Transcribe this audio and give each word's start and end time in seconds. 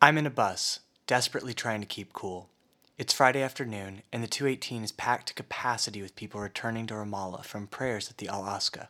I'm 0.00 0.18
in 0.18 0.26
a 0.26 0.30
bus, 0.30 0.80
desperately 1.06 1.54
trying 1.54 1.80
to 1.80 1.86
keep 1.86 2.12
cool. 2.12 2.50
It's 2.98 3.14
Friday 3.14 3.40
afternoon, 3.40 4.02
and 4.12 4.22
the 4.22 4.28
218 4.28 4.84
is 4.84 4.92
packed 4.92 5.28
to 5.28 5.34
capacity 5.34 6.02
with 6.02 6.16
people 6.16 6.38
returning 6.38 6.86
to 6.88 6.94
Ramallah 6.94 7.46
from 7.46 7.66
prayers 7.66 8.10
at 8.10 8.18
the 8.18 8.28
Al 8.28 8.42
Aqsa. 8.42 8.88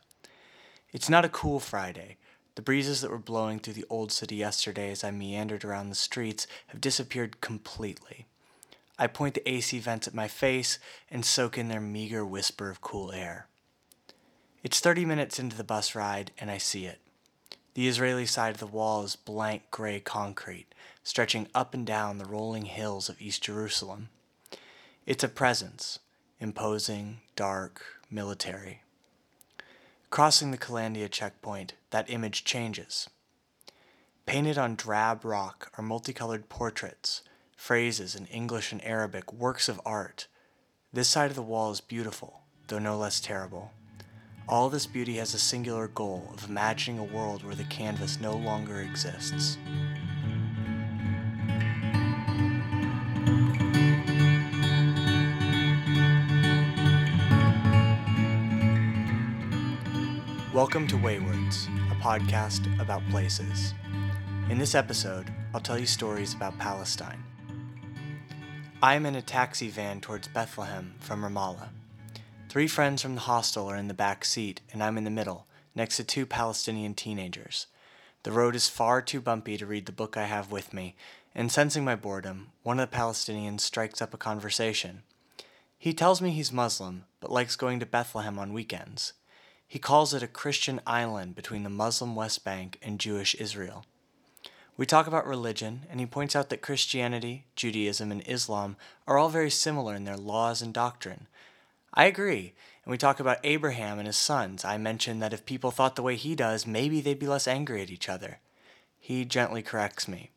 It's 0.92 1.08
not 1.08 1.24
a 1.24 1.28
cool 1.28 1.60
Friday. 1.60 2.16
The 2.56 2.62
breezes 2.62 3.02
that 3.02 3.10
were 3.12 3.18
blowing 3.18 3.60
through 3.60 3.74
the 3.74 3.84
old 3.88 4.10
city 4.10 4.34
yesterday 4.34 4.90
as 4.90 5.04
I 5.04 5.12
meandered 5.12 5.64
around 5.64 5.90
the 5.90 5.94
streets 5.94 6.48
have 6.68 6.80
disappeared 6.80 7.40
completely. 7.40 8.26
I 8.98 9.06
point 9.06 9.34
the 9.34 9.48
AC 9.48 9.78
vents 9.78 10.08
at 10.08 10.14
my 10.14 10.26
face 10.26 10.80
and 11.08 11.24
soak 11.24 11.56
in 11.56 11.68
their 11.68 11.80
meager 11.80 12.26
whisper 12.26 12.68
of 12.68 12.80
cool 12.80 13.12
air. 13.12 13.46
It's 14.64 14.80
30 14.80 15.04
minutes 15.04 15.38
into 15.38 15.56
the 15.56 15.62
bus 15.62 15.94
ride, 15.94 16.32
and 16.36 16.50
I 16.50 16.58
see 16.58 16.84
it. 16.84 16.98
The 17.76 17.88
Israeli 17.88 18.24
side 18.24 18.54
of 18.54 18.58
the 18.58 18.66
wall 18.66 19.02
is 19.02 19.16
blank 19.16 19.64
gray 19.70 20.00
concrete, 20.00 20.74
stretching 21.04 21.46
up 21.54 21.74
and 21.74 21.86
down 21.86 22.16
the 22.16 22.24
rolling 22.24 22.64
hills 22.64 23.10
of 23.10 23.20
East 23.20 23.42
Jerusalem. 23.42 24.08
It's 25.04 25.22
a 25.22 25.28
presence, 25.28 25.98
imposing, 26.40 27.18
dark, 27.36 27.84
military. 28.10 28.80
Crossing 30.08 30.52
the 30.52 30.56
Kalandia 30.56 31.10
checkpoint, 31.10 31.74
that 31.90 32.08
image 32.08 32.44
changes. 32.44 33.10
Painted 34.24 34.56
on 34.56 34.74
drab 34.74 35.22
rock 35.22 35.70
are 35.76 35.84
multicolored 35.84 36.48
portraits, 36.48 37.20
phrases 37.58 38.16
in 38.16 38.24
English 38.28 38.72
and 38.72 38.82
Arabic, 38.86 39.34
works 39.34 39.68
of 39.68 39.82
art. 39.84 40.28
This 40.94 41.08
side 41.08 41.28
of 41.28 41.36
the 41.36 41.42
wall 41.42 41.72
is 41.72 41.82
beautiful, 41.82 42.40
though 42.68 42.78
no 42.78 42.96
less 42.96 43.20
terrible. 43.20 43.72
All 44.48 44.68
this 44.68 44.86
beauty 44.86 45.16
has 45.16 45.34
a 45.34 45.40
singular 45.40 45.88
goal 45.88 46.30
of 46.32 46.48
imagining 46.48 47.00
a 47.00 47.04
world 47.04 47.42
where 47.42 47.56
the 47.56 47.64
canvas 47.64 48.20
no 48.20 48.36
longer 48.36 48.80
exists. 48.80 49.58
Welcome 60.54 60.86
to 60.86 60.96
Waywards, 60.96 61.66
a 61.90 61.96
podcast 61.96 62.80
about 62.80 63.02
places. 63.10 63.74
In 64.48 64.58
this 64.58 64.76
episode, 64.76 65.28
I'll 65.54 65.60
tell 65.60 65.76
you 65.76 65.86
stories 65.86 66.34
about 66.34 66.56
Palestine. 66.56 67.24
I 68.80 68.94
am 68.94 69.06
in 69.06 69.16
a 69.16 69.22
taxi 69.22 69.70
van 69.70 70.00
towards 70.00 70.28
Bethlehem 70.28 70.94
from 71.00 71.24
Ramallah. 71.24 71.70
Three 72.56 72.68
friends 72.68 73.02
from 73.02 73.16
the 73.16 73.20
hostel 73.20 73.70
are 73.70 73.76
in 73.76 73.88
the 73.88 73.92
back 73.92 74.24
seat, 74.24 74.62
and 74.72 74.82
I'm 74.82 74.96
in 74.96 75.04
the 75.04 75.10
middle, 75.10 75.46
next 75.74 75.98
to 75.98 76.04
two 76.04 76.24
Palestinian 76.24 76.94
teenagers. 76.94 77.66
The 78.22 78.32
road 78.32 78.56
is 78.56 78.66
far 78.66 79.02
too 79.02 79.20
bumpy 79.20 79.58
to 79.58 79.66
read 79.66 79.84
the 79.84 79.92
book 79.92 80.16
I 80.16 80.24
have 80.24 80.50
with 80.50 80.72
me, 80.72 80.96
and 81.34 81.52
sensing 81.52 81.84
my 81.84 81.96
boredom, 81.96 82.52
one 82.62 82.80
of 82.80 82.90
the 82.90 82.96
Palestinians 82.96 83.60
strikes 83.60 84.00
up 84.00 84.14
a 84.14 84.16
conversation. 84.16 85.02
He 85.76 85.92
tells 85.92 86.22
me 86.22 86.30
he's 86.30 86.50
Muslim, 86.50 87.04
but 87.20 87.30
likes 87.30 87.56
going 87.56 87.78
to 87.80 87.84
Bethlehem 87.84 88.38
on 88.38 88.54
weekends. 88.54 89.12
He 89.68 89.78
calls 89.78 90.14
it 90.14 90.22
a 90.22 90.26
Christian 90.26 90.80
island 90.86 91.34
between 91.34 91.62
the 91.62 91.68
Muslim 91.68 92.16
West 92.16 92.42
Bank 92.42 92.78
and 92.80 92.98
Jewish 92.98 93.34
Israel. 93.34 93.84
We 94.78 94.86
talk 94.86 95.06
about 95.06 95.26
religion, 95.26 95.82
and 95.90 96.00
he 96.00 96.06
points 96.06 96.34
out 96.34 96.48
that 96.48 96.62
Christianity, 96.62 97.44
Judaism, 97.54 98.10
and 98.10 98.26
Islam 98.26 98.76
are 99.06 99.18
all 99.18 99.28
very 99.28 99.50
similar 99.50 99.94
in 99.94 100.04
their 100.04 100.16
laws 100.16 100.62
and 100.62 100.72
doctrine, 100.72 101.26
I 101.96 102.04
agree. 102.04 102.52
And 102.84 102.92
we 102.92 102.98
talk 102.98 103.18
about 103.18 103.38
Abraham 103.42 103.98
and 103.98 104.06
his 104.06 104.16
sons. 104.16 104.64
I 104.64 104.76
mentioned 104.76 105.22
that 105.22 105.32
if 105.32 105.46
people 105.46 105.70
thought 105.70 105.96
the 105.96 106.02
way 106.02 106.14
he 106.14 106.34
does, 106.36 106.66
maybe 106.66 107.00
they'd 107.00 107.18
be 107.18 107.26
less 107.26 107.48
angry 107.48 107.82
at 107.82 107.90
each 107.90 108.08
other. 108.08 108.38
He 109.00 109.24
gently 109.24 109.62
corrects 109.62 110.06
me. 110.06 110.30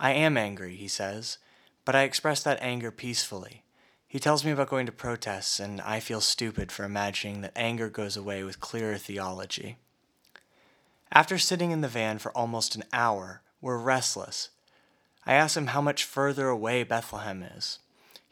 I 0.00 0.12
am 0.12 0.36
angry, 0.36 0.74
he 0.76 0.88
says, 0.88 1.38
but 1.84 1.94
I 1.94 2.02
express 2.02 2.42
that 2.42 2.58
anger 2.60 2.90
peacefully. 2.90 3.62
He 4.06 4.18
tells 4.18 4.44
me 4.44 4.50
about 4.50 4.70
going 4.70 4.86
to 4.86 4.92
protests, 4.92 5.60
and 5.60 5.80
I 5.82 6.00
feel 6.00 6.20
stupid 6.20 6.72
for 6.72 6.84
imagining 6.84 7.42
that 7.42 7.52
anger 7.54 7.88
goes 7.88 8.16
away 8.16 8.42
with 8.42 8.60
clearer 8.60 8.96
theology. 8.96 9.76
After 11.12 11.38
sitting 11.38 11.70
in 11.70 11.80
the 11.80 11.88
van 11.88 12.18
for 12.18 12.32
almost 12.32 12.74
an 12.74 12.84
hour, 12.92 13.42
we're 13.60 13.78
restless. 13.78 14.50
I 15.26 15.34
ask 15.34 15.56
him 15.56 15.68
how 15.68 15.80
much 15.80 16.04
further 16.04 16.48
away 16.48 16.82
Bethlehem 16.84 17.42
is. 17.42 17.78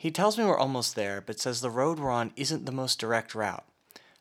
He 0.06 0.12
tells 0.12 0.38
me 0.38 0.44
we're 0.44 0.56
almost 0.56 0.94
there, 0.94 1.20
but 1.20 1.40
says 1.40 1.60
the 1.60 1.68
road 1.68 1.98
we're 1.98 2.12
on 2.12 2.30
isn't 2.36 2.64
the 2.64 2.70
most 2.70 3.00
direct 3.00 3.34
route. 3.34 3.64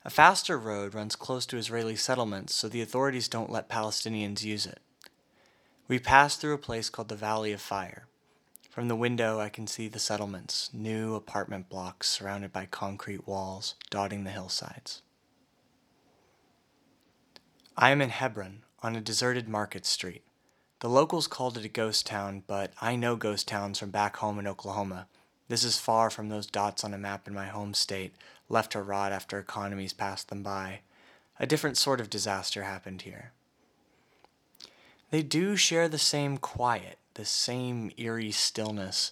A 0.03 0.09
faster 0.09 0.57
road 0.57 0.95
runs 0.95 1.15
close 1.15 1.45
to 1.45 1.57
Israeli 1.57 1.95
settlements, 1.95 2.55
so 2.55 2.67
the 2.67 2.81
authorities 2.81 3.27
don't 3.27 3.51
let 3.51 3.69
Palestinians 3.69 4.43
use 4.43 4.65
it. 4.65 4.79
We 5.87 5.99
pass 5.99 6.37
through 6.37 6.55
a 6.55 6.57
place 6.57 6.89
called 6.89 7.09
the 7.09 7.15
Valley 7.15 7.51
of 7.51 7.61
Fire. 7.61 8.07
From 8.71 8.87
the 8.87 8.95
window, 8.95 9.39
I 9.39 9.49
can 9.49 9.67
see 9.67 9.87
the 9.87 9.99
settlements, 9.99 10.71
new 10.73 11.13
apartment 11.13 11.69
blocks 11.69 12.09
surrounded 12.09 12.51
by 12.51 12.65
concrete 12.65 13.27
walls 13.27 13.75
dotting 13.91 14.23
the 14.23 14.31
hillsides. 14.31 15.03
I 17.77 17.91
am 17.91 18.01
in 18.01 18.09
Hebron, 18.09 18.63
on 18.81 18.95
a 18.95 19.01
deserted 19.01 19.47
market 19.47 19.85
street. 19.85 20.23
The 20.79 20.89
locals 20.89 21.27
called 21.27 21.59
it 21.59 21.65
a 21.65 21.69
ghost 21.69 22.07
town, 22.07 22.41
but 22.47 22.73
I 22.81 22.95
know 22.95 23.15
ghost 23.15 23.47
towns 23.47 23.77
from 23.77 23.91
back 23.91 24.15
home 24.15 24.39
in 24.39 24.47
Oklahoma, 24.47 25.05
this 25.47 25.63
is 25.63 25.77
far 25.77 26.09
from 26.09 26.29
those 26.29 26.47
dots 26.47 26.83
on 26.83 26.93
a 26.93 26.97
map 26.97 27.27
in 27.27 27.33
my 27.33 27.47
home 27.47 27.73
state, 27.73 28.13
left 28.49 28.71
to 28.71 28.81
rot 28.81 29.11
after 29.11 29.37
economies 29.37 29.93
passed 29.93 30.29
them 30.29 30.43
by. 30.43 30.79
A 31.39 31.45
different 31.45 31.77
sort 31.77 31.99
of 31.99 32.09
disaster 32.09 32.63
happened 32.63 33.03
here. 33.03 33.31
They 35.11 35.21
do 35.21 35.55
share 35.55 35.87
the 35.87 35.97
same 35.97 36.37
quiet, 36.37 36.97
the 37.13 37.25
same 37.25 37.91
eerie 37.97 38.31
stillness, 38.31 39.11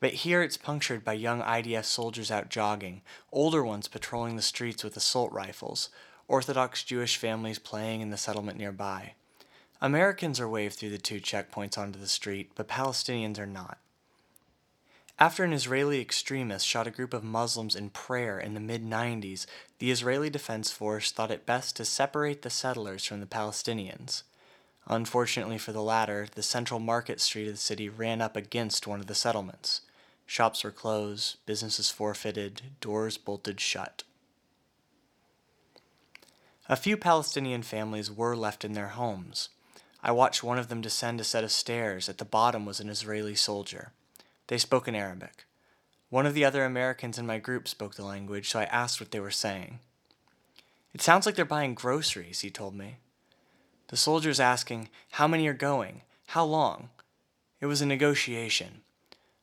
but 0.00 0.12
here 0.12 0.42
it's 0.42 0.56
punctured 0.56 1.04
by 1.04 1.14
young 1.14 1.40
IDF 1.40 1.84
soldiers 1.84 2.30
out 2.30 2.50
jogging, 2.50 3.02
older 3.32 3.64
ones 3.64 3.88
patrolling 3.88 4.36
the 4.36 4.42
streets 4.42 4.84
with 4.84 4.96
assault 4.96 5.32
rifles, 5.32 5.88
Orthodox 6.28 6.84
Jewish 6.84 7.16
families 7.16 7.58
playing 7.58 8.00
in 8.00 8.10
the 8.10 8.16
settlement 8.16 8.58
nearby. 8.58 9.14
Americans 9.80 10.40
are 10.40 10.48
waved 10.48 10.76
through 10.76 10.90
the 10.90 10.98
two 10.98 11.20
checkpoints 11.20 11.76
onto 11.76 11.98
the 11.98 12.06
street, 12.06 12.52
but 12.54 12.68
Palestinians 12.68 13.38
are 13.38 13.46
not. 13.46 13.78
After 15.16 15.44
an 15.44 15.52
Israeli 15.52 16.00
extremist 16.00 16.66
shot 16.66 16.88
a 16.88 16.90
group 16.90 17.14
of 17.14 17.22
Muslims 17.22 17.76
in 17.76 17.90
prayer 17.90 18.40
in 18.40 18.54
the 18.54 18.60
mid 18.60 18.84
90s, 18.84 19.46
the 19.78 19.92
Israeli 19.92 20.28
Defense 20.28 20.72
Force 20.72 21.12
thought 21.12 21.30
it 21.30 21.46
best 21.46 21.76
to 21.76 21.84
separate 21.84 22.42
the 22.42 22.50
settlers 22.50 23.04
from 23.04 23.20
the 23.20 23.26
Palestinians. 23.26 24.24
Unfortunately 24.88 25.56
for 25.56 25.70
the 25.70 25.82
latter, 25.82 26.26
the 26.34 26.42
central 26.42 26.80
market 26.80 27.20
street 27.20 27.46
of 27.46 27.54
the 27.54 27.58
city 27.58 27.88
ran 27.88 28.20
up 28.20 28.34
against 28.34 28.88
one 28.88 28.98
of 28.98 29.06
the 29.06 29.14
settlements. 29.14 29.82
Shops 30.26 30.64
were 30.64 30.72
closed, 30.72 31.36
businesses 31.46 31.90
forfeited, 31.90 32.62
doors 32.80 33.16
bolted 33.16 33.60
shut. 33.60 34.02
A 36.68 36.74
few 36.74 36.96
Palestinian 36.96 37.62
families 37.62 38.10
were 38.10 38.34
left 38.34 38.64
in 38.64 38.72
their 38.72 38.88
homes. 38.88 39.50
I 40.02 40.10
watched 40.10 40.42
one 40.42 40.58
of 40.58 40.68
them 40.68 40.80
descend 40.80 41.20
a 41.20 41.24
set 41.24 41.44
of 41.44 41.52
stairs. 41.52 42.08
At 42.08 42.18
the 42.18 42.24
bottom 42.24 42.66
was 42.66 42.80
an 42.80 42.88
Israeli 42.88 43.36
soldier. 43.36 43.92
They 44.48 44.58
spoke 44.58 44.86
in 44.88 44.94
Arabic. 44.94 45.46
One 46.10 46.26
of 46.26 46.34
the 46.34 46.44
other 46.44 46.64
Americans 46.64 47.18
in 47.18 47.26
my 47.26 47.38
group 47.38 47.66
spoke 47.66 47.94
the 47.94 48.04
language, 48.04 48.48
so 48.48 48.60
I 48.60 48.64
asked 48.64 49.00
what 49.00 49.10
they 49.10 49.20
were 49.20 49.30
saying. 49.30 49.80
It 50.92 51.00
sounds 51.00 51.26
like 51.26 51.34
they're 51.34 51.44
buying 51.44 51.74
groceries, 51.74 52.40
he 52.40 52.50
told 52.50 52.74
me. 52.74 52.98
The 53.88 53.96
soldier's 53.96 54.40
asking, 54.40 54.88
How 55.12 55.26
many 55.26 55.46
are 55.48 55.54
going? 55.54 56.02
How 56.28 56.44
long? 56.44 56.90
It 57.60 57.66
was 57.66 57.80
a 57.80 57.86
negotiation. 57.86 58.82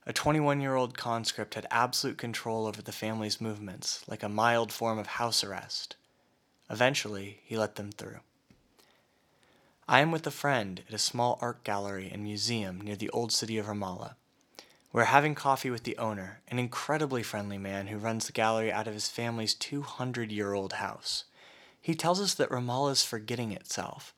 A 0.06 0.14
21 0.14 0.62
year 0.62 0.76
old 0.76 0.98
conscript 0.98 1.56
had 1.56 1.68
absolute 1.70 2.18
control 2.18 2.66
over 2.66 2.82
the 2.82 2.92
family's 2.92 3.42
movements, 3.42 4.04
like 4.08 4.24
a 4.24 4.30
mild 4.30 4.72
form 4.72 4.98
of 4.98 5.08
house 5.08 5.44
arrest. 5.44 5.96
Eventually, 6.70 7.42
he 7.44 7.58
let 7.58 7.76
them 7.76 7.92
through. 7.92 8.20
I 9.88 10.00
am 10.00 10.12
with 10.12 10.26
a 10.26 10.32
friend 10.32 10.82
at 10.88 10.94
a 10.94 10.98
small 10.98 11.38
art 11.42 11.64
gallery 11.64 12.10
and 12.12 12.24
museum 12.24 12.80
near 12.80 12.96
the 12.96 13.10
old 13.10 13.32
city 13.32 13.58
of 13.58 13.66
Ramallah. 13.66 14.16
We're 14.94 15.06
having 15.06 15.36
coffee 15.36 15.70
with 15.70 15.84
the 15.84 15.98
owner, 15.98 16.42
an 16.50 16.60
incredibly 16.60 17.24
friendly 17.24 17.58
man 17.58 17.88
who 17.88 17.98
runs 17.98 18.26
the 18.26 18.34
gallery 18.34 18.74
out 18.74 18.90
of 18.90 18.94
his 18.94 19.08
family's 19.08 19.54
200 19.54 20.34
year 20.34 20.54
old 20.54 20.74
house. 20.74 21.24
He 21.80 21.96
tells 21.96 22.20
us 22.20 22.34
that 22.34 22.50
Ramallah 22.50 22.92
is 22.92 23.04
forgetting 23.04 23.54
itself. 23.54 24.14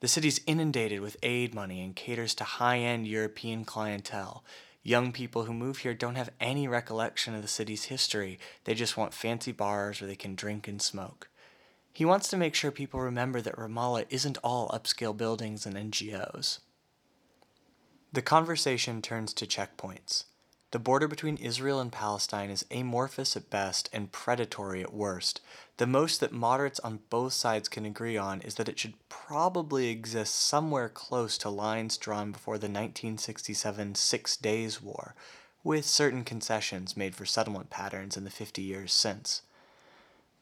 The 0.00 0.08
city's 0.08 0.40
inundated 0.44 1.00
with 1.00 1.16
aid 1.22 1.54
money 1.54 1.80
and 1.80 1.94
caters 1.94 2.34
to 2.34 2.44
high 2.44 2.78
end 2.78 3.06
European 3.06 3.64
clientele. 3.64 4.42
Young 4.82 5.12
people 5.12 5.44
who 5.44 5.54
move 5.54 5.78
here 5.78 5.94
don't 5.94 6.16
have 6.16 6.30
any 6.40 6.66
recollection 6.66 7.32
of 7.36 7.42
the 7.42 7.48
city's 7.48 7.84
history, 7.84 8.40
they 8.64 8.74
just 8.74 8.96
want 8.96 9.14
fancy 9.14 9.52
bars 9.52 10.00
where 10.00 10.08
they 10.08 10.16
can 10.16 10.34
drink 10.34 10.66
and 10.66 10.82
smoke. 10.82 11.28
He 11.92 12.04
wants 12.04 12.26
to 12.28 12.36
make 12.36 12.56
sure 12.56 12.72
people 12.72 12.98
remember 12.98 13.40
that 13.40 13.56
Ramallah 13.56 14.06
isn't 14.10 14.38
all 14.42 14.68
upscale 14.70 15.16
buildings 15.16 15.66
and 15.66 15.76
NGOs. 15.76 16.58
The 18.16 18.22
conversation 18.22 19.02
turns 19.02 19.34
to 19.34 19.46
checkpoints. 19.46 20.24
The 20.70 20.78
border 20.78 21.06
between 21.06 21.36
Israel 21.36 21.80
and 21.80 21.92
Palestine 21.92 22.48
is 22.48 22.64
amorphous 22.70 23.36
at 23.36 23.50
best 23.50 23.90
and 23.92 24.10
predatory 24.10 24.80
at 24.80 24.94
worst. 24.94 25.42
The 25.76 25.86
most 25.86 26.20
that 26.20 26.32
moderates 26.32 26.80
on 26.80 27.00
both 27.10 27.34
sides 27.34 27.68
can 27.68 27.84
agree 27.84 28.16
on 28.16 28.40
is 28.40 28.54
that 28.54 28.70
it 28.70 28.78
should 28.78 28.94
probably 29.10 29.88
exist 29.88 30.34
somewhere 30.34 30.88
close 30.88 31.36
to 31.36 31.50
lines 31.50 31.98
drawn 31.98 32.32
before 32.32 32.56
the 32.56 32.68
1967 32.68 33.96
Six 33.96 34.38
Days 34.38 34.80
War, 34.80 35.14
with 35.62 35.84
certain 35.84 36.24
concessions 36.24 36.96
made 36.96 37.14
for 37.14 37.26
settlement 37.26 37.68
patterns 37.68 38.16
in 38.16 38.24
the 38.24 38.30
50 38.30 38.62
years 38.62 38.94
since. 38.94 39.42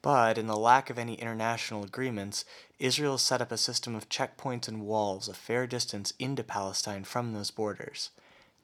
But 0.05 0.37
in 0.37 0.45
the 0.45 0.55
lack 0.55 0.91
of 0.91 0.99
any 0.99 1.15
international 1.15 1.83
agreements, 1.83 2.45
Israel 2.77 3.17
set 3.17 3.41
up 3.41 3.51
a 3.51 3.57
system 3.57 3.95
of 3.95 4.07
checkpoints 4.07 4.67
and 4.67 4.85
walls 4.85 5.27
a 5.27 5.33
fair 5.33 5.65
distance 5.65 6.13
into 6.19 6.43
Palestine 6.43 7.03
from 7.03 7.33
those 7.33 7.49
borders. 7.49 8.11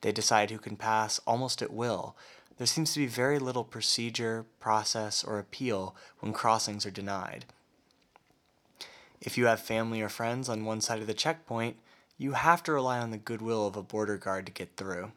They 0.02 0.12
decide 0.12 0.52
who 0.52 0.60
can 0.60 0.76
pass 0.76 1.20
almost 1.26 1.64
at 1.64 1.74
will. 1.74 2.16
There 2.60 2.68
seems 2.68 2.94
to 2.94 3.00
be 3.00 3.08
very 3.08 3.40
little 3.40 3.64
procedure, 3.64 4.46
process, 4.60 5.24
or 5.24 5.40
appeal 5.40 5.96
when 6.20 6.32
crossings 6.32 6.86
are 6.86 6.92
denied. 6.92 7.46
If 9.20 9.36
you 9.36 9.48
have 9.48 9.62
family 9.62 10.00
or 10.00 10.10
friends 10.10 10.48
on 10.48 10.64
one 10.64 10.80
side 10.80 11.00
of 11.00 11.08
the 11.08 11.16
checkpoint, 11.16 11.78
you 12.20 12.34
have 12.34 12.62
to 12.66 12.72
rely 12.72 13.00
on 13.00 13.10
the 13.10 13.18
goodwill 13.18 13.66
of 13.66 13.76
a 13.76 13.82
border 13.82 14.18
guard 14.18 14.46
to 14.46 14.52
get 14.52 14.78
through. 14.78 15.12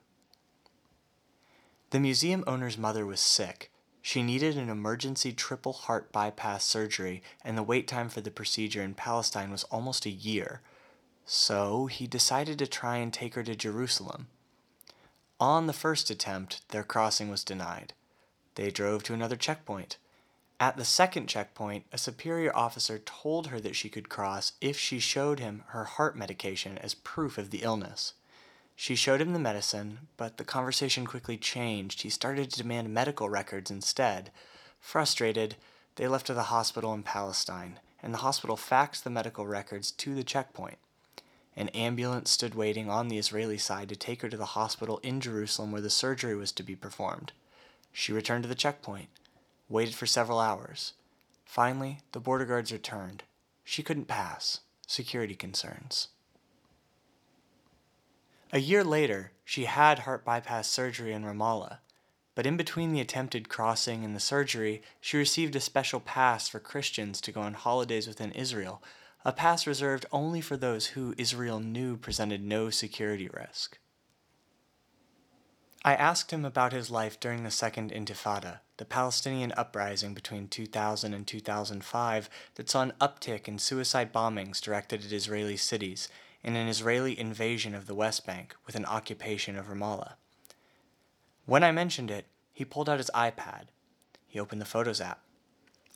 The 1.91 2.01
museum 2.01 2.45
owner's 2.47 2.79
mother 2.79 3.05
was 3.05 3.21
sick. 3.21 3.71
She 4.07 4.23
needed 4.23 4.59
an 4.59 4.69
emergency 4.69 5.33
triple 5.33 5.73
heart 5.73 6.13
bypass 6.13 6.67
surgery, 6.67 7.23
and 7.43 7.57
the 7.57 7.63
wait 7.63 7.89
time 7.89 8.11
for 8.11 8.21
the 8.21 8.31
procedure 8.31 8.83
in 8.83 8.93
Palestine 8.93 9.51
was 9.51 9.65
almost 9.65 10.05
a 10.05 10.11
year. 10.11 10.61
So 11.25 11.87
he 11.87 12.07
decided 12.07 12.59
to 12.59 12.67
try 12.67 12.99
and 12.99 13.11
take 13.11 13.33
her 13.33 13.43
to 13.43 13.57
Jerusalem. 13.57 14.27
On 15.41 15.67
the 15.67 15.73
first 15.73 16.11
attempt, 16.11 16.69
their 16.69 16.85
crossing 16.85 17.31
was 17.31 17.45
denied. 17.45 17.95
They 18.57 18.71
drove 18.71 19.05
to 19.05 19.15
another 19.15 19.37
checkpoint. 19.37 19.97
At 20.61 20.77
the 20.77 20.85
second 20.85 21.29
checkpoint, 21.29 21.87
a 21.91 21.97
superior 21.97 22.55
officer 22.55 22.99
told 22.99 23.47
her 23.47 23.59
that 23.61 23.75
she 23.75 23.89
could 23.89 24.11
cross 24.11 24.53
if 24.61 24.79
she 24.79 24.99
showed 24.99 25.41
him 25.41 25.65
her 25.69 25.85
heart 25.85 26.15
medication 26.15 26.77
as 26.77 26.93
proof 26.93 27.39
of 27.39 27.49
the 27.49 27.63
illness. 27.63 28.13
She 28.77 28.97
showed 28.97 29.21
him 29.21 29.33
the 29.33 29.39
medicine, 29.39 30.09
but 30.17 30.37
the 30.37 30.45
conversation 30.45 31.07
quickly 31.07 31.37
changed. 31.37 32.03
He 32.03 32.11
started 32.11 32.51
to 32.51 32.63
demand 32.63 32.93
medical 32.93 33.29
records 33.29 33.71
instead. 33.71 34.31
Frustrated, 34.81 35.57
they 35.97 36.09
left 36.09 36.27
to 36.27 36.35
the 36.35 36.45
hospital 36.45 36.93
in 36.93 37.03
Palestine, 37.03 37.79
and 38.03 38.13
the 38.13 38.19
hospital 38.19 38.57
faxed 38.57 39.05
the 39.05 39.11
medical 39.11 39.47
records 39.47 39.91
to 39.93 40.15
the 40.15 40.25
checkpoint. 40.25 40.79
An 41.57 41.69
ambulance 41.69 42.31
stood 42.31 42.57
waiting 42.57 42.91
on 42.91 43.09
the 43.09 43.19
Israeli 43.19 43.59
side 43.59 43.89
to 43.89 43.97
take 43.97 44.23
her 44.23 44.29
to 44.29 44.37
the 44.37 44.45
hospital 44.45 44.99
in 45.05 45.21
Jerusalem 45.21 45.71
where 45.71 45.81
the 45.81 45.91
surgery 45.91 46.35
was 46.35 46.51
to 46.53 46.65
be 46.65 46.75
performed. 46.75 47.33
She 47.93 48.13
returned 48.13 48.43
to 48.43 48.49
the 48.49 48.57
checkpoint, 48.57 49.09
waited 49.69 49.95
for 49.95 50.07
several 50.07 50.41
hours. 50.41 50.95
Finally, 51.45 52.01
the 52.11 52.19
border 52.19 52.45
guards 52.45 52.73
returned. 52.73 53.23
She 53.63 53.85
couldn't 53.85 54.09
pass. 54.09 54.61
Security 54.87 55.37
concerns. 55.37 56.09
A 58.55 58.61
year 58.61 58.85
later, 58.85 59.33
she 59.45 59.65
had 59.65 60.01
heart 60.01 60.25
bypass 60.25 60.69
surgery 60.69 61.13
in 61.13 61.25
Ramallah, 61.25 61.79
but 62.37 62.47
in 62.47 62.57
between 62.57 62.93
the 62.93 63.01
attempted 63.01 63.49
crossing 63.49 64.05
and 64.05 64.15
the 64.15 64.21
surgery, 64.21 64.81
she 65.01 65.17
received 65.17 65.57
a 65.57 65.61
special 65.61 65.99
pass 65.99 66.47
for 66.47 66.61
Christians 66.61 67.21
to 67.23 67.33
go 67.33 67.41
on 67.41 67.55
holidays 67.55 68.07
within 68.07 68.31
Israel, 68.31 68.81
a 69.25 69.33
pass 69.33 69.67
reserved 69.67 70.07
only 70.13 70.41
for 70.41 70.57
those 70.57 70.87
who 70.87 71.17
Israel 71.19 71.59
knew 71.59 71.97
presented 71.97 72.45
no 72.45 72.71
security 72.71 73.29
risk. 73.29 73.79
I 75.85 75.97
asked 75.97 76.31
him 76.31 76.45
about 76.45 76.73
his 76.73 76.93
life 76.93 77.19
during 77.19 77.43
the 77.43 77.51
Second 77.51 77.91
Intifada, 77.91 78.61
the 78.77 78.85
Palestinian 78.85 79.53
uprising 79.57 80.15
between 80.15 80.47
2000 80.47 81.13
and 81.13 81.27
2005 81.27 82.31
that 82.55 82.71
saw 82.71 82.83
an 82.83 82.93
uptick 83.01 83.49
in 83.49 83.59
suicide 83.59 84.13
bombings 84.13 84.61
directed 84.61 85.05
at 85.05 85.11
Israeli 85.11 85.57
cities 85.57 86.09
in 86.45 86.55
an 86.55 86.69
Israeli 86.69 87.19
invasion 87.19 87.75
of 87.75 87.87
the 87.87 87.95
West 87.95 88.27
Bank 88.27 88.55
with 88.67 88.77
an 88.77 88.85
occupation 88.85 89.57
of 89.57 89.67
Ramallah. 89.67 90.13
When 91.47 91.65
I 91.65 91.73
mentioned 91.73 92.11
it, 92.11 92.27
he 92.53 92.65
pulled 92.65 92.89
out 92.89 92.99
his 92.99 93.11
iPad. 93.15 93.65
He 94.29 94.39
opened 94.39 94.61
the 94.61 94.67
Photos 94.67 95.01
app. 95.01 95.23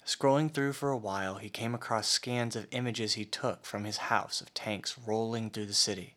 Scrolling 0.06 0.50
through 0.50 0.72
for 0.72 0.90
a 0.90 0.96
while, 0.96 1.34
he 1.34 1.50
came 1.50 1.74
across 1.74 2.08
scans 2.08 2.56
of 2.56 2.66
images 2.70 3.12
he 3.12 3.26
took 3.26 3.66
from 3.66 3.84
his 3.84 3.98
house 3.98 4.40
of 4.40 4.54
tanks 4.54 4.96
rolling 5.06 5.50
through 5.50 5.66
the 5.66 5.74
city. 5.74 6.16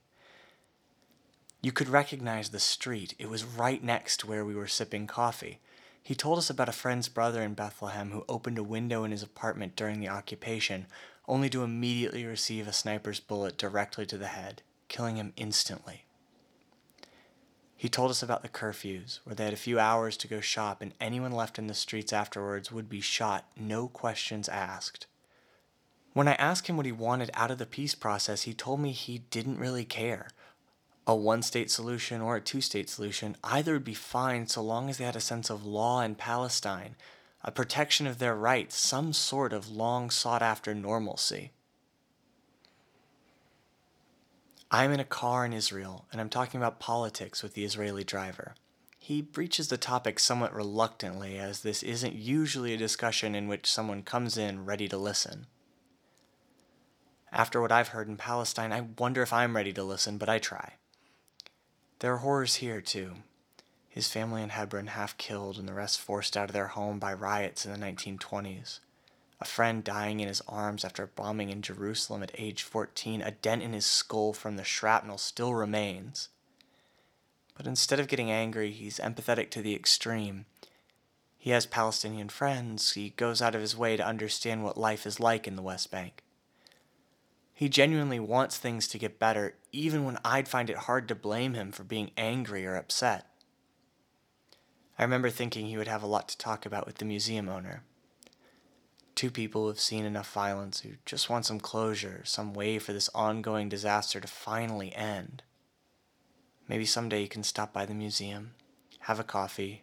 You 1.61 1.73
could 1.73 1.89
recognize 1.89 2.49
the 2.49 2.59
street. 2.59 3.13
It 3.19 3.29
was 3.29 3.43
right 3.43 3.83
next 3.83 4.21
to 4.21 4.27
where 4.27 4.45
we 4.45 4.55
were 4.55 4.67
sipping 4.67 5.07
coffee. 5.07 5.59
He 6.01 6.15
told 6.15 6.39
us 6.39 6.49
about 6.49 6.69
a 6.69 6.73
friend's 6.73 7.09
brother 7.09 7.43
in 7.43 7.53
Bethlehem 7.53 8.11
who 8.11 8.25
opened 8.27 8.57
a 8.57 8.63
window 8.63 9.03
in 9.03 9.11
his 9.11 9.21
apartment 9.21 9.75
during 9.75 9.99
the 9.99 10.09
occupation, 10.09 10.87
only 11.31 11.49
to 11.49 11.63
immediately 11.63 12.25
receive 12.25 12.67
a 12.67 12.73
sniper's 12.73 13.21
bullet 13.21 13.57
directly 13.57 14.05
to 14.05 14.17
the 14.17 14.27
head, 14.27 14.61
killing 14.89 15.15
him 15.15 15.31
instantly. 15.37 16.03
He 17.77 17.87
told 17.87 18.11
us 18.11 18.21
about 18.21 18.41
the 18.41 18.49
curfews, 18.49 19.21
where 19.23 19.33
they 19.33 19.45
had 19.45 19.53
a 19.53 19.57
few 19.57 19.79
hours 19.79 20.17
to 20.17 20.27
go 20.27 20.41
shop, 20.41 20.81
and 20.81 20.93
anyone 20.99 21.31
left 21.31 21.57
in 21.57 21.67
the 21.67 21.73
streets 21.73 22.11
afterwards 22.11 22.69
would 22.69 22.89
be 22.89 22.99
shot, 22.99 23.45
no 23.55 23.87
questions 23.87 24.49
asked. 24.49 25.07
When 26.11 26.27
I 26.27 26.33
asked 26.33 26.67
him 26.67 26.75
what 26.75 26.85
he 26.85 26.91
wanted 26.91 27.31
out 27.33 27.49
of 27.49 27.59
the 27.59 27.65
peace 27.65 27.95
process, 27.95 28.41
he 28.41 28.53
told 28.53 28.81
me 28.81 28.91
he 28.91 29.19
didn't 29.31 29.57
really 29.57 29.85
care. 29.85 30.31
A 31.07 31.15
one 31.15 31.43
state 31.43 31.71
solution 31.71 32.19
or 32.19 32.35
a 32.35 32.41
two 32.41 32.59
state 32.59 32.89
solution, 32.89 33.37
either 33.41 33.71
would 33.71 33.85
be 33.85 33.93
fine 33.93 34.47
so 34.47 34.61
long 34.61 34.89
as 34.89 34.97
they 34.97 35.05
had 35.05 35.15
a 35.15 35.21
sense 35.21 35.49
of 35.49 35.65
law 35.65 36.01
in 36.01 36.15
Palestine 36.15 36.97
a 37.43 37.51
protection 37.51 38.05
of 38.05 38.19
their 38.19 38.35
rights, 38.35 38.75
some 38.75 39.13
sort 39.13 39.53
of 39.53 39.69
long 39.69 40.09
sought 40.09 40.41
after 40.41 40.75
normalcy. 40.75 41.51
I'm 44.69 44.91
in 44.91 44.99
a 44.99 45.05
car 45.05 45.45
in 45.45 45.53
Israel 45.53 46.05
and 46.11 46.21
I'm 46.21 46.29
talking 46.29 46.59
about 46.59 46.79
politics 46.79 47.43
with 47.43 47.55
the 47.55 47.65
Israeli 47.65 48.03
driver. 48.03 48.55
He 48.99 49.21
breaches 49.21 49.67
the 49.67 49.77
topic 49.77 50.19
somewhat 50.19 50.53
reluctantly, 50.53 51.39
as 51.39 51.61
this 51.61 51.81
isn't 51.81 52.13
usually 52.13 52.73
a 52.73 52.77
discussion 52.77 53.33
in 53.33 53.47
which 53.47 53.69
someone 53.69 54.03
comes 54.03 54.37
in 54.37 54.63
ready 54.63 54.87
to 54.87 54.97
listen. 54.97 55.47
After 57.31 57.59
what 57.59 57.71
I've 57.71 57.89
heard 57.89 58.07
in 58.07 58.17
Palestine, 58.17 58.71
I 58.71 58.87
wonder 58.99 59.23
if 59.23 59.33
I'm 59.33 59.55
ready 59.55 59.73
to 59.73 59.83
listen, 59.83 60.19
but 60.19 60.29
I 60.29 60.37
try. 60.37 60.73
There 61.99 62.13
are 62.13 62.17
horrors 62.17 62.55
here, 62.55 62.79
too 62.79 63.15
his 63.91 64.07
family 64.07 64.41
in 64.41 64.49
Hebron 64.49 64.87
half 64.87 65.17
killed 65.17 65.57
and 65.57 65.67
the 65.67 65.73
rest 65.73 65.99
forced 65.99 66.37
out 66.37 66.49
of 66.49 66.53
their 66.53 66.67
home 66.67 66.97
by 66.97 67.13
riots 67.13 67.65
in 67.65 67.73
the 67.73 67.77
1920s. 67.77 68.79
A 69.41 69.45
friend 69.45 69.83
dying 69.83 70.21
in 70.21 70.29
his 70.29 70.41
arms 70.47 70.85
after 70.85 71.03
a 71.03 71.07
bombing 71.07 71.49
in 71.49 71.61
Jerusalem 71.61 72.23
at 72.23 72.31
age 72.37 72.63
14, 72.63 73.21
a 73.21 73.31
dent 73.31 73.61
in 73.61 73.73
his 73.73 73.85
skull 73.85 74.31
from 74.31 74.55
the 74.55 74.63
shrapnel 74.63 75.17
still 75.17 75.53
remains. 75.53 76.29
But 77.57 77.67
instead 77.67 77.99
of 77.99 78.07
getting 78.07 78.31
angry, 78.31 78.71
he's 78.71 78.97
empathetic 78.97 79.49
to 79.51 79.61
the 79.61 79.75
extreme. 79.75 80.45
He 81.37 81.49
has 81.49 81.65
Palestinian 81.65 82.29
friends, 82.29 82.93
he 82.93 83.09
goes 83.09 83.41
out 83.41 83.55
of 83.55 83.61
his 83.61 83.75
way 83.75 83.97
to 83.97 84.07
understand 84.07 84.63
what 84.63 84.77
life 84.77 85.05
is 85.05 85.19
like 85.19 85.49
in 85.49 85.57
the 85.57 85.61
West 85.61 85.91
Bank. 85.91 86.23
He 87.53 87.67
genuinely 87.67 88.21
wants 88.21 88.57
things 88.57 88.87
to 88.87 88.97
get 88.97 89.19
better, 89.19 89.55
even 89.73 90.05
when 90.05 90.17
I'd 90.23 90.47
find 90.47 90.69
it 90.69 90.77
hard 90.77 91.09
to 91.09 91.15
blame 91.15 91.55
him 91.55 91.73
for 91.73 91.83
being 91.83 92.11
angry 92.15 92.65
or 92.65 92.77
upset. 92.77 93.27
I 95.01 95.03
remember 95.03 95.31
thinking 95.31 95.65
he 95.65 95.77
would 95.77 95.87
have 95.87 96.03
a 96.03 96.07
lot 96.07 96.29
to 96.29 96.37
talk 96.37 96.63
about 96.63 96.85
with 96.85 96.99
the 96.99 97.05
museum 97.05 97.49
owner. 97.49 97.81
Two 99.15 99.31
people 99.31 99.65
who've 99.65 99.79
seen 99.79 100.05
enough 100.05 100.31
violence 100.31 100.81
who 100.81 100.91
just 101.07 101.27
want 101.27 101.47
some 101.47 101.59
closure, 101.59 102.21
some 102.23 102.53
way 102.53 102.77
for 102.77 102.93
this 102.93 103.09
ongoing 103.15 103.67
disaster 103.67 104.19
to 104.19 104.27
finally 104.27 104.93
end. 104.93 105.41
Maybe 106.67 106.85
someday 106.85 107.23
you 107.23 107.27
can 107.27 107.41
stop 107.41 107.73
by 107.73 107.87
the 107.87 107.95
museum, 107.95 108.51
have 108.99 109.19
a 109.19 109.23
coffee, 109.23 109.81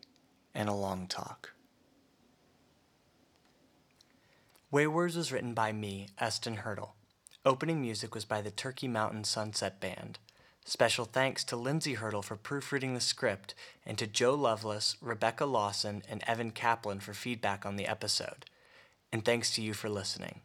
and 0.54 0.68
a 0.68 0.72
long 0.72 1.08
talk. 1.08 1.50
Waywards 4.70 5.16
was 5.16 5.32
written 5.32 5.52
by 5.52 5.72
me, 5.72 6.10
Eston 6.18 6.58
Hurdle. 6.58 6.94
Opening 7.44 7.80
music 7.80 8.14
was 8.14 8.24
by 8.24 8.40
the 8.40 8.52
Turkey 8.52 8.86
Mountain 8.86 9.24
Sunset 9.24 9.80
Band. 9.80 10.20
Special 10.68 11.06
thanks 11.06 11.44
to 11.44 11.56
Lindsay 11.56 11.94
Hurdle 11.94 12.20
for 12.20 12.36
proofreading 12.36 12.92
the 12.92 13.00
script, 13.00 13.54
and 13.86 13.96
to 13.96 14.06
Joe 14.06 14.34
Lovelace, 14.34 14.98
Rebecca 15.00 15.46
Lawson, 15.46 16.02
and 16.10 16.22
Evan 16.26 16.50
Kaplan 16.50 17.00
for 17.00 17.14
feedback 17.14 17.64
on 17.64 17.76
the 17.76 17.86
episode. 17.86 18.44
And 19.10 19.24
thanks 19.24 19.54
to 19.54 19.62
you 19.62 19.72
for 19.72 19.88
listening. 19.88 20.42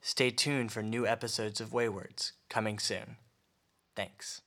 Stay 0.00 0.30
tuned 0.30 0.72
for 0.72 0.82
new 0.82 1.06
episodes 1.06 1.60
of 1.60 1.74
Waywards, 1.74 2.32
coming 2.48 2.78
soon. 2.78 3.16
Thanks. 3.94 4.40